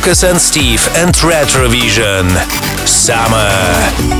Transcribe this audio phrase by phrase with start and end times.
[0.00, 2.30] Lucas and Steve and Retrovision.
[2.86, 4.19] Summer.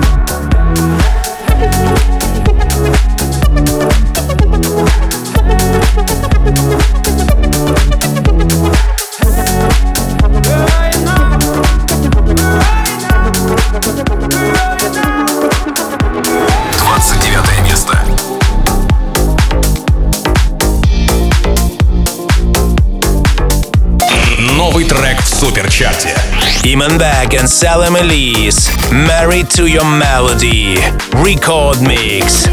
[27.47, 30.77] Salem Ilese, Married to Your Melody,
[31.13, 32.47] record mix.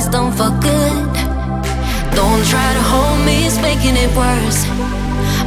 [0.00, 1.14] always done for good.
[2.14, 4.64] Don't try to hold me, it's making it worse.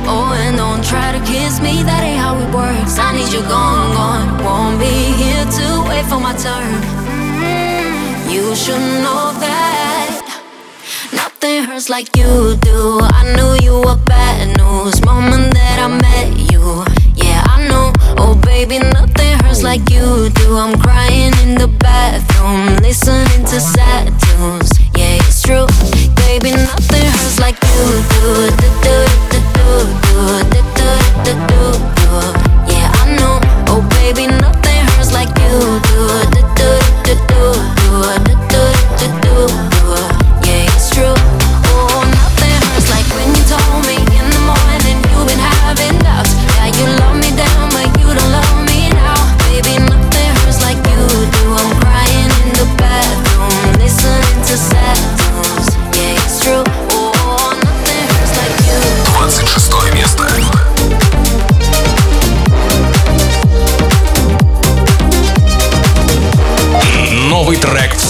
[0.05, 2.99] Oh, and don't try to kiss me, that ain't how it works.
[2.99, 4.43] I need you gone, gone.
[4.43, 6.73] Won't be here to wait for my turn.
[7.09, 10.21] Mm, you should know that
[11.13, 12.99] nothing hurts like you do.
[13.01, 16.52] I knew you were bad news moment that I met you.
[18.17, 20.57] Oh, baby, nothing hurts like you do.
[20.57, 24.71] I'm crying in the bathroom, listening to sad tunes.
[24.95, 25.67] Yeah, it's true.
[26.27, 28.49] Baby, nothing hurts like you do.
[28.61, 28.95] Do, do,
[29.31, 29.79] do, do,
[30.09, 30.91] do, do,
[31.25, 31.65] do, do,
[31.99, 32.11] do.
[32.71, 33.39] Yeah, I know.
[33.67, 36.31] Oh, baby, nothing hurts like you do.
[36.31, 36.42] do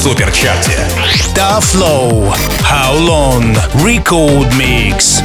[0.03, 0.85] суперчарте.
[1.33, 2.33] Tough Flow.
[2.61, 3.55] How Long,
[3.85, 5.21] Record Mix.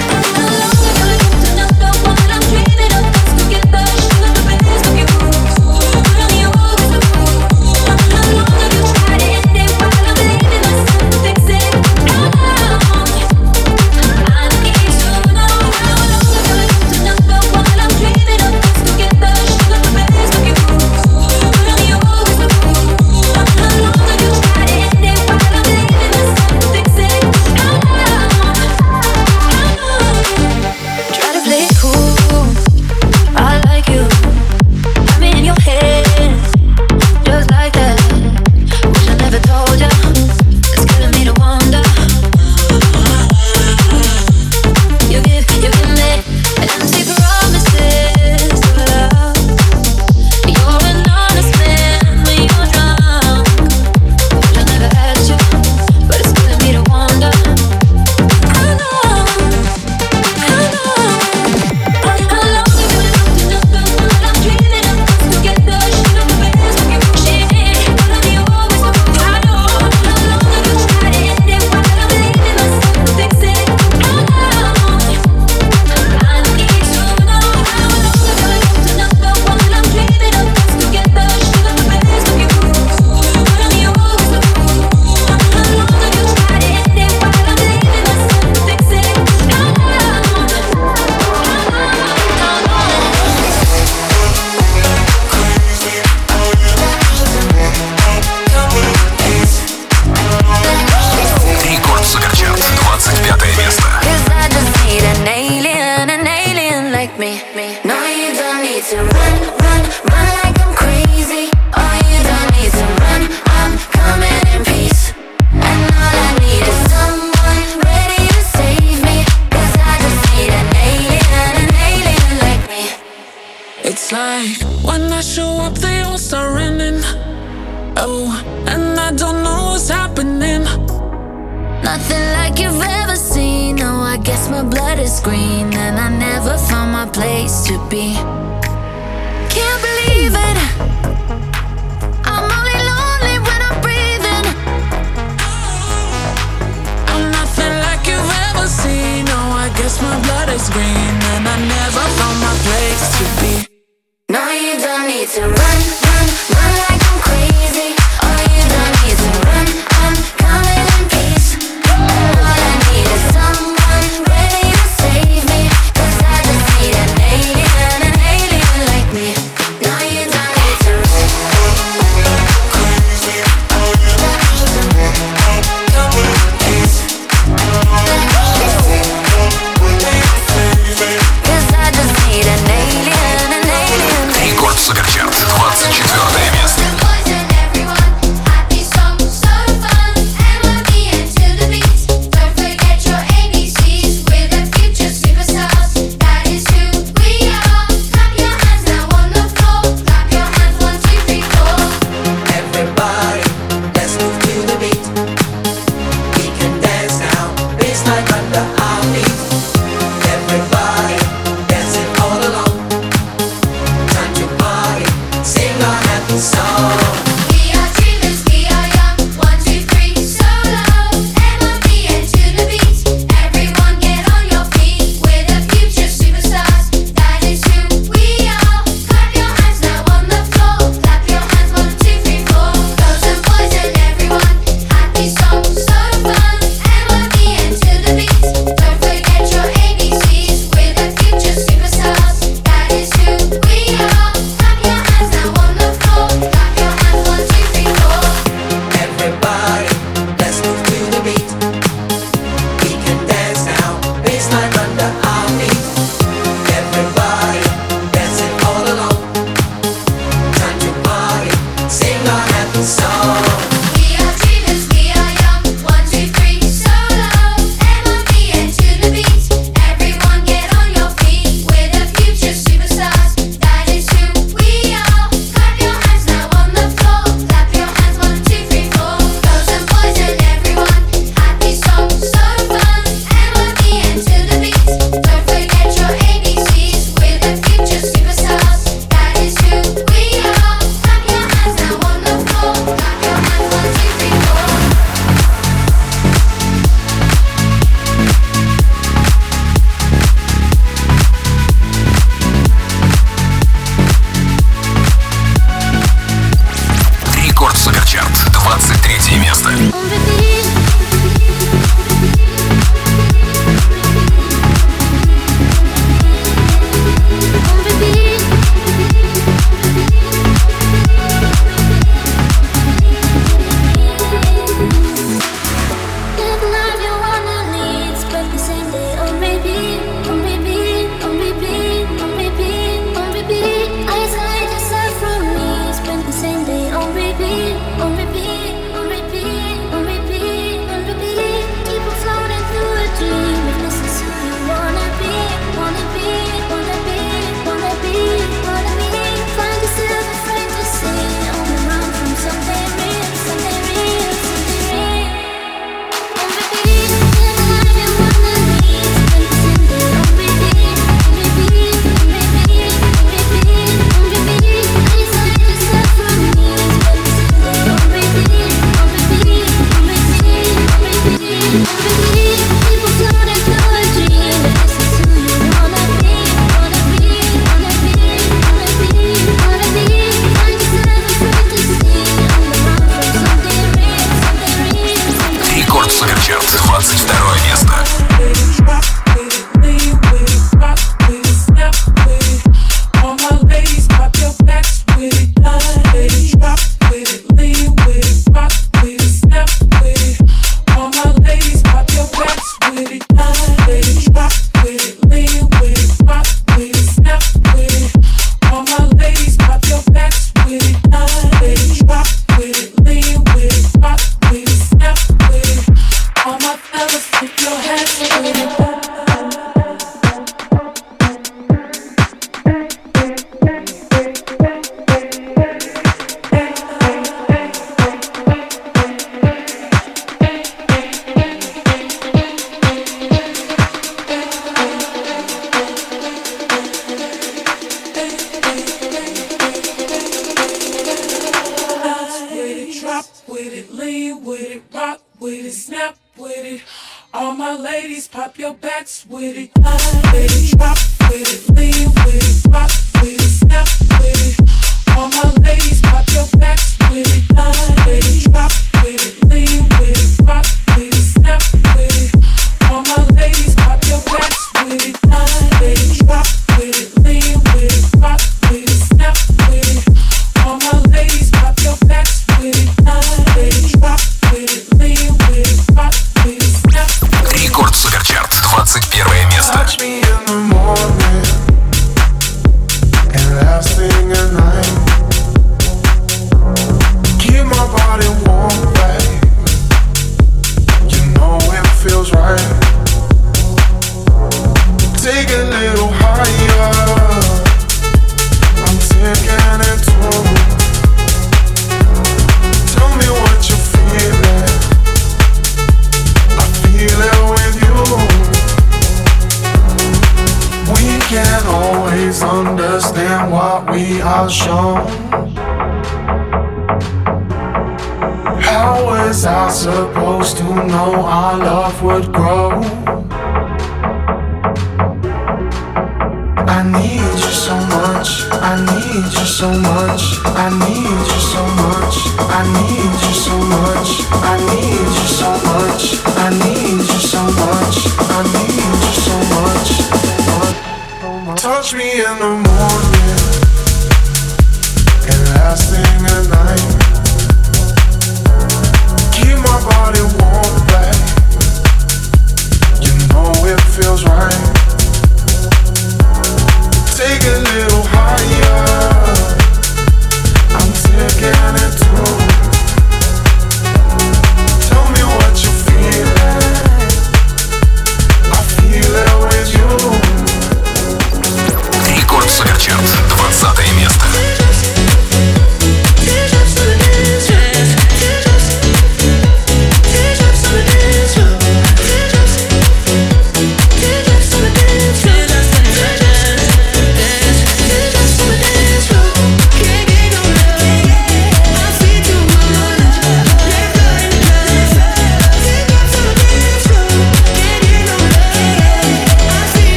[529.59, 530.39] Tell me what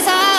[0.00, 0.29] desire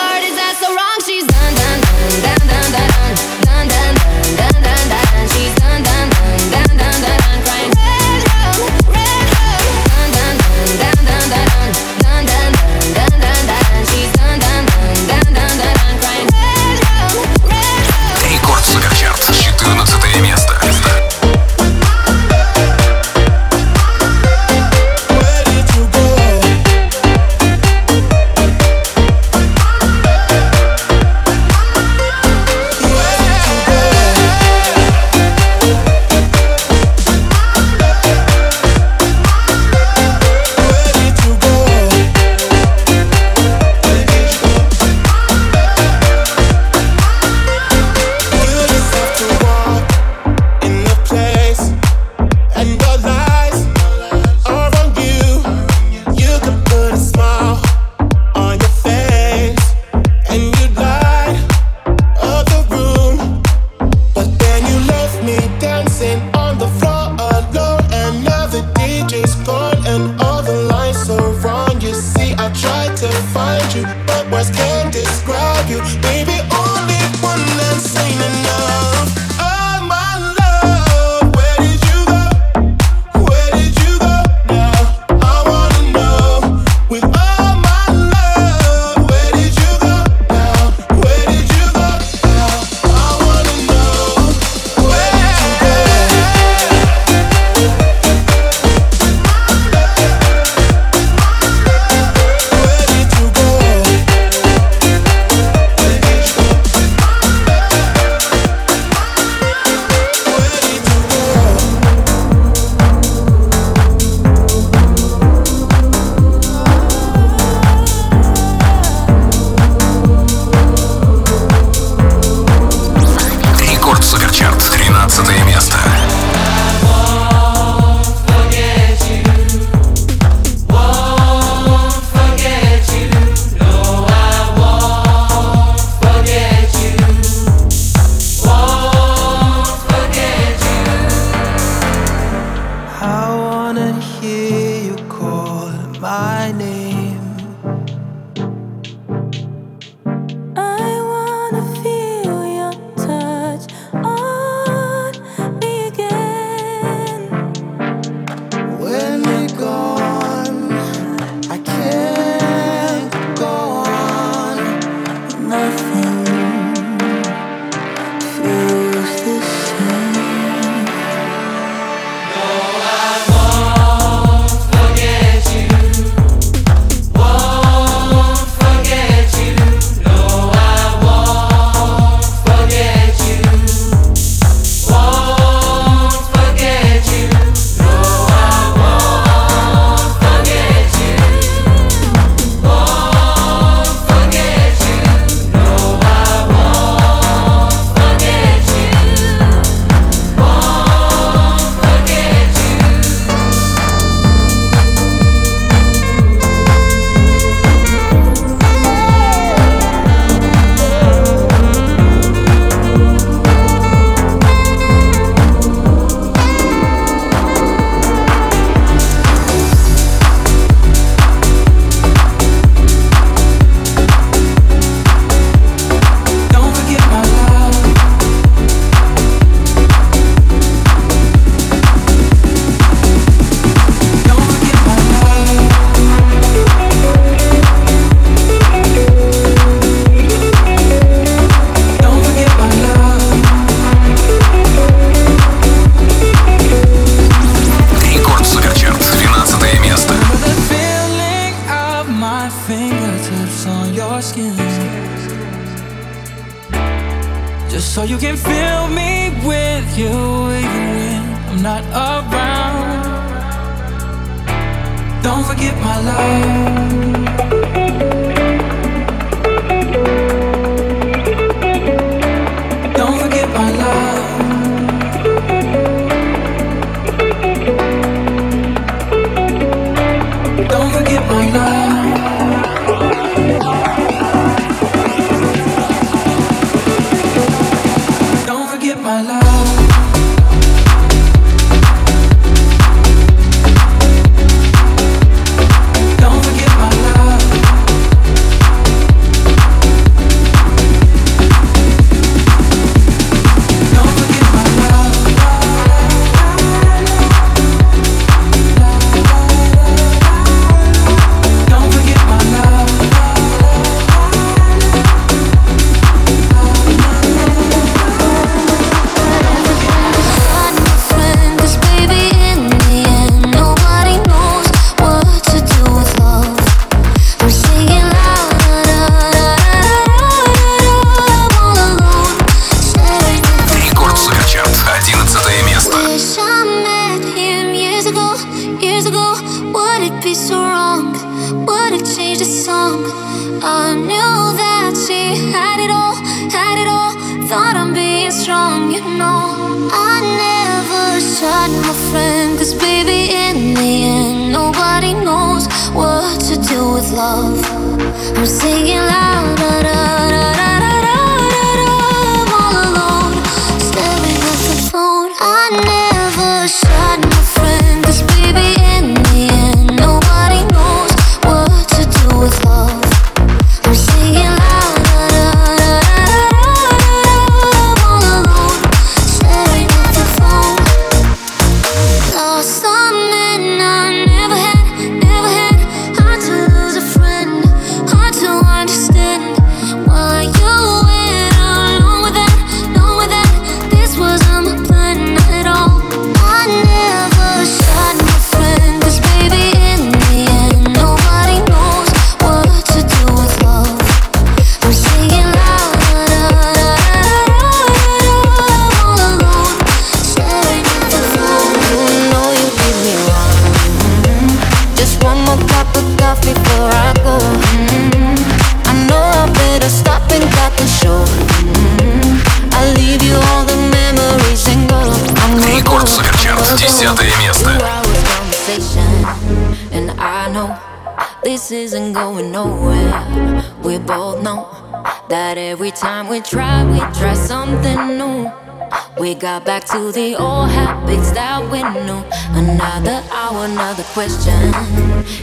[439.42, 442.22] got back to the old habits that we knew.
[442.54, 444.54] Another hour, another question.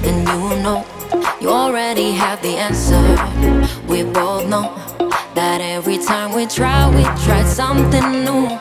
[0.08, 0.86] And you know,
[1.42, 3.04] you already have the answer.
[3.88, 4.74] We both know
[5.36, 8.58] that every time we try, we try something new.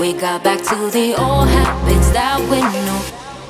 [0.00, 3.00] We got back to the old habits that we knew.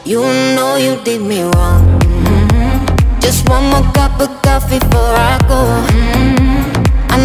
[0.05, 0.23] You
[0.57, 2.01] know you did me wrong.
[2.01, 3.21] Mm-hmm.
[3.21, 5.61] Just one more cup of coffee before I go.
[5.93, 6.42] Mm-hmm.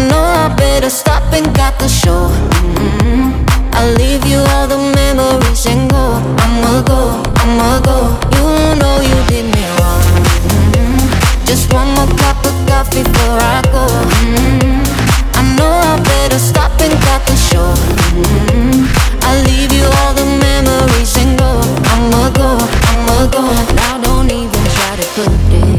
[0.06, 2.30] Know I better stop and got the show.
[2.30, 3.74] Mm-hmm.
[3.74, 6.22] I'll leave you all the memories and go.
[6.38, 8.14] I'ma go, I'ma go.
[8.38, 10.02] You know you did me wrong.
[10.46, 11.44] Mm-hmm.
[11.46, 13.84] Just one more cup of coffee before I go.
[14.22, 14.86] Mm-hmm.
[15.34, 17.74] I know I better stop and cut the show.
[18.14, 18.86] Mm-hmm.
[19.26, 21.58] I'll leave you all the memories and go.
[21.90, 22.50] I'ma go,
[22.92, 23.42] I'ma go.
[23.74, 25.77] Now don't even try to put it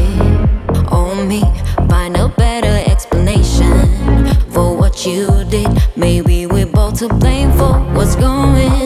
[5.06, 5.68] you did.
[5.96, 8.79] Maybe we're both to blame for what's going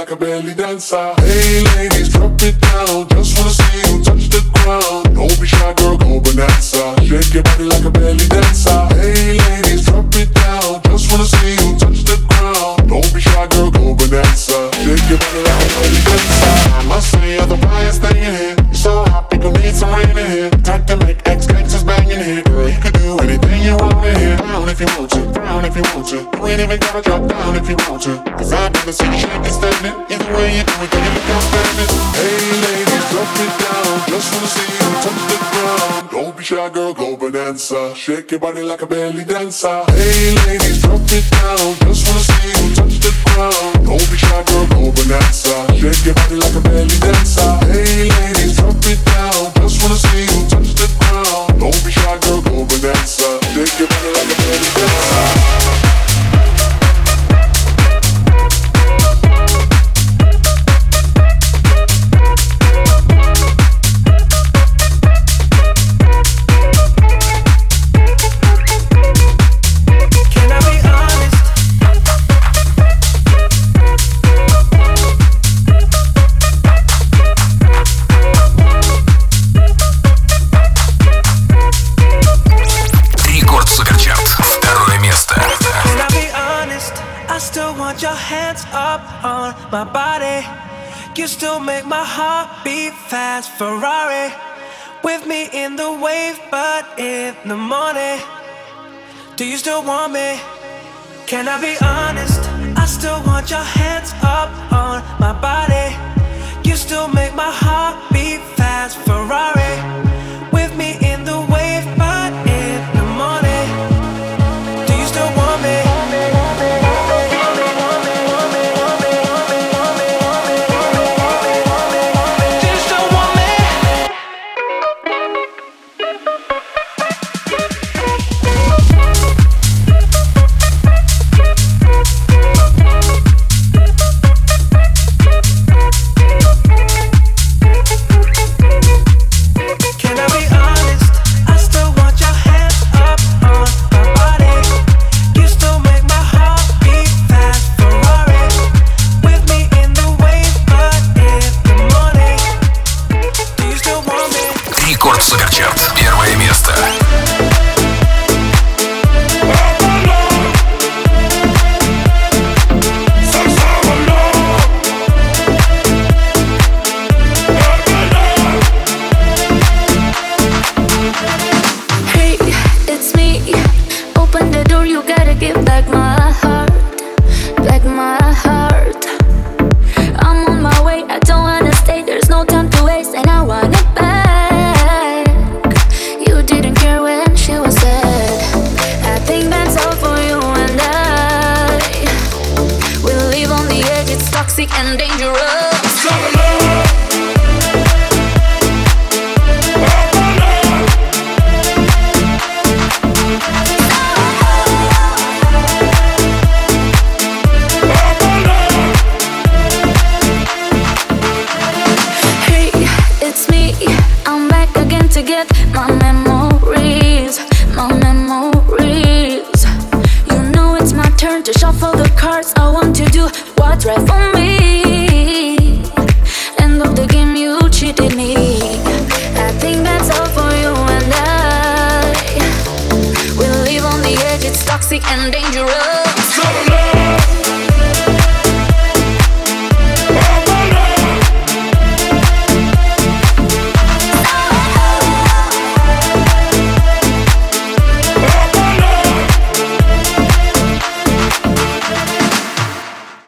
[0.00, 1.19] like a belly dancer.
[37.60, 37.94] dancer.
[37.94, 39.84] Shake your body like a belly dancer.
[39.88, 40.59] Hey, lady.